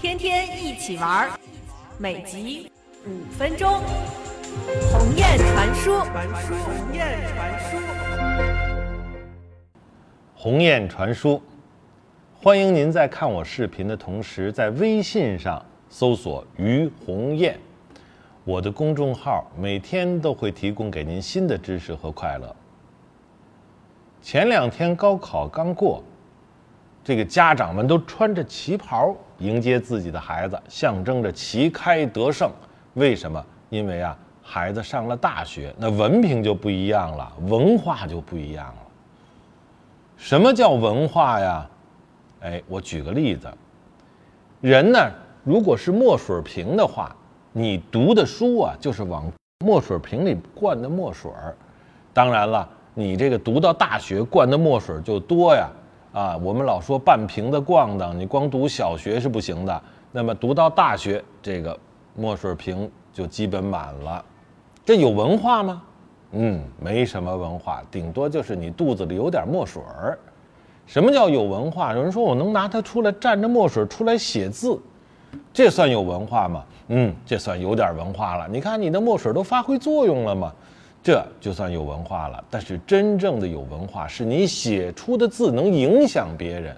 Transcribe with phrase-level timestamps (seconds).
[0.00, 1.30] 天天一起玩儿，
[1.98, 2.70] 每集
[3.06, 3.80] 五分钟。
[4.90, 7.76] 鸿雁传书，鸿雁传书，
[10.34, 11.42] 鸿雁传书。
[12.34, 17.58] 欢迎您在看我视频的同时，在微信上搜索“于鸿雁”，
[18.44, 22.54] 我的公众号每天都会提供给您新的知识和快乐。
[24.22, 26.02] 前两天高考刚过，
[27.04, 32.50] 这个家长们都穿着旗袍迎接自己的孩子，象征着旗开得胜。
[32.94, 33.44] 为什么？
[33.70, 38.74] 因为啊，孩子上了大学，那文凭就不一样了，文化就不一样了。
[40.16, 41.68] 什么叫文化呀？
[42.42, 43.52] 哎，我举个例子，
[44.60, 45.10] 人呢，
[45.42, 47.16] 如果是墨水瓶的话，
[47.52, 49.30] 你读的书啊，就是往
[49.64, 51.56] 墨水瓶里灌的墨水儿。
[52.12, 55.68] 当然了，你这个读到大学灌的墨水就多呀。
[56.12, 59.82] 啊，我们老说半瓶子逛荡，你光读小学是不行的。
[60.10, 61.78] 那么读到大学，这个
[62.14, 64.22] 墨水瓶就基本满了。
[64.84, 65.82] 这有文化吗？
[66.32, 70.18] 嗯，没什么文化，顶多就是你肚子里有点墨水儿。
[70.86, 71.94] 什么叫有文化？
[71.94, 74.78] 有人说我能拿它出来蘸着墨水出来写字，
[75.50, 76.64] 这算有文化吗？
[76.88, 78.46] 嗯，这算有点文化了。
[78.50, 80.52] 你看你的墨水都发挥作用了吗？
[81.02, 82.44] 这就算有文化了。
[82.48, 86.76] 但是真正的有文化，是你写出的字能影响别人。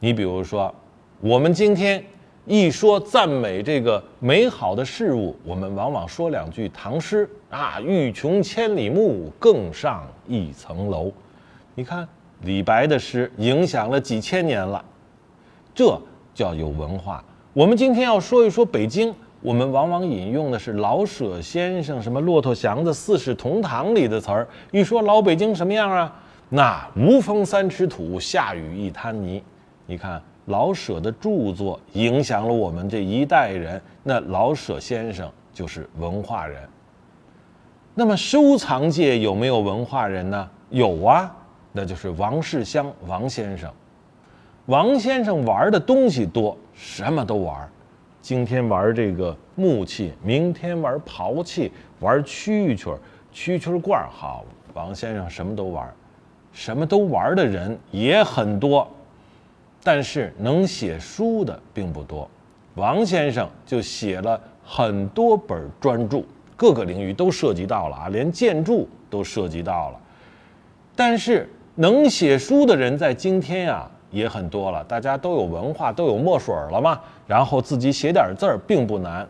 [0.00, 0.74] 你比如说，
[1.20, 2.04] 我们今天
[2.44, 11.12] 一说赞美这个美好的事物，我们往往说两句唐诗啊，“欲穷千里目，更上一层楼”。
[11.74, 12.06] 你看。
[12.42, 14.84] 李白的诗影响了几千年了，
[15.74, 15.98] 这
[16.34, 17.24] 叫有文化。
[17.54, 19.12] 我们今天要说一说北京，
[19.46, 24.48] 我们往往引用的是老舍先生什么《骆驼祥子四世同堂》里的词儿。
[24.72, 26.12] 一说老北京什么样啊？
[26.48, 29.40] 那无风三尺土，下雨一滩泥。
[29.86, 36.60] 你看老舍的著作影响了我们这一代人，那老舍先生就是文化人。
[37.94, 40.50] 那么收藏界有没有文化人呢？
[40.70, 41.32] 有啊。
[41.70, 43.70] 那就是王世襄王先生，
[44.64, 47.56] 王先生玩的东西多，什么都玩。
[48.26, 51.70] 今天玩这个木器，明天玩陶器，
[52.00, 52.98] 玩蛐蛐、
[53.32, 54.44] 蛐蛐罐儿好，
[54.74, 55.88] 王先生什么都玩，
[56.52, 58.90] 什么都玩的人也很多，
[59.80, 62.28] 但是能写书的并不多。
[62.74, 66.24] 王先生就写了很多本专著，
[66.56, 70.00] 各个领域都涉及到了啊，连建筑都涉及到了，
[70.96, 71.48] 但是。
[71.78, 79.26] 能写书的人在今天呀也很多了，大家都有文化，都有墨水了嘛，然后自己写点字儿并不难。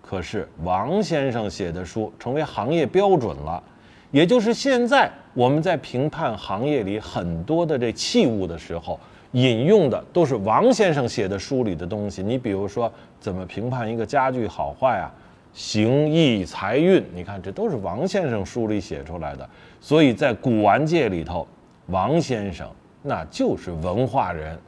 [0.00, 3.62] 可是王先生写的书成为行业标准了，
[4.10, 8.98] 也就是现在我们在评判行业里很多的这器物的时候，
[9.32, 12.22] 引用的都是王先生写的书里的东西。
[12.22, 15.12] 你比如说，怎么评判一个家具好坏啊？
[15.52, 19.48] 形意财运，你看这都是王先生书里写出来的。
[19.80, 21.46] 所以在古玩界里头。
[21.86, 22.70] 王先生
[23.02, 24.58] 那就是文化人，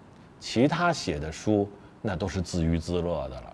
[0.40, 1.68] 其他写的书
[2.00, 3.52] 那都是自娱自乐的了。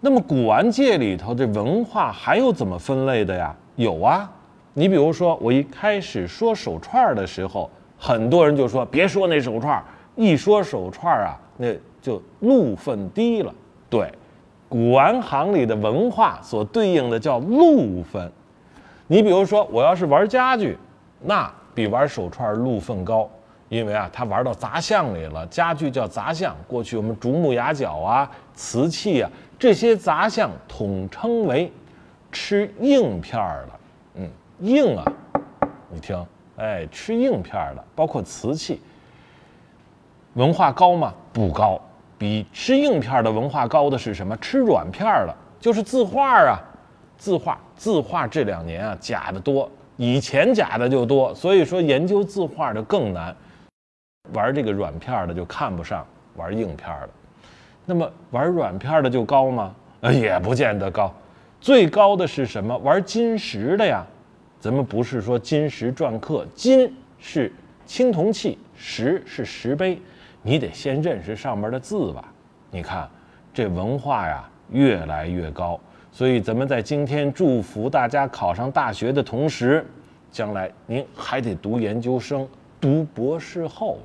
[0.00, 3.54] 那么古玩界里头这文化还有怎么分类的呀？
[3.76, 4.30] 有啊，
[4.72, 9.82] 你比如说我一开始说手串的时候，很多人就说别说那手串，
[10.16, 11.72] 一说手串啊，那
[12.02, 13.54] 就路分低了。
[13.88, 14.12] 对，
[14.68, 18.30] 古玩行里的文化所对应的叫路分。
[19.06, 20.76] 你比如说我要是玩家具，
[21.22, 21.48] 那。
[21.74, 23.28] 比玩手串路分高，
[23.74, 25.44] 因为啊，他玩到杂项里了。
[25.48, 31.72] 家具叫杂项，过去我们竹木牙角啊、瓷器啊这些杂项统称为
[32.30, 33.72] 吃硬片儿的。
[34.20, 34.30] 嗯，
[34.60, 35.04] 硬啊，
[35.90, 36.24] 你听，
[36.56, 38.80] 哎，吃硬片儿的，包括瓷器，
[40.34, 41.12] 文化高吗？
[41.32, 41.80] 不高。
[42.16, 44.36] 比吃硬片儿的文化高的是什么？
[44.36, 46.62] 吃软片儿的，就是字画啊，
[47.18, 49.68] 字画，字画这两年啊，假的多。
[49.96, 53.34] 以前假的就多，所以说研究字画的更难，
[54.32, 56.06] 玩这个软片的就看不上
[56.36, 57.08] 玩硬片的。
[57.86, 59.74] 那么玩软片的就高吗？
[60.00, 61.12] 呃，也不见得高。
[61.60, 62.76] 最高的是什么？
[62.78, 64.04] 玩金石的呀。
[64.58, 67.52] 咱们不是说金石篆刻，金是
[67.84, 70.00] 青铜器，石是石碑，
[70.40, 72.24] 你得先认识上面的字吧。
[72.70, 73.06] 你看
[73.52, 75.78] 这文化呀，越来越高。
[76.10, 79.84] 所以，咱们在今天祝福大家考上大学的同时，
[80.32, 82.48] 将来您还得读研究生、
[82.80, 83.98] 读博士后。